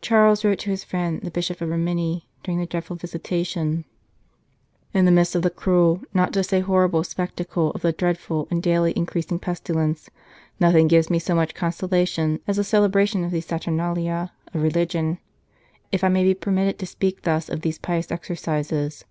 [0.00, 3.84] Charles wrote to his friend, the Bishop of Rimini, during the dreadful visitation:"
[4.94, 8.62] In the midst of the cruel, not to say horrible, spectacle of the dreadful and
[8.62, 10.10] daily increasing pestilence,
[10.60, 15.18] nothing gives me so much consolation as the celebration of these saturnalia of religion
[15.90, 19.04] if I may be permitted to speak thus of these pious exercises.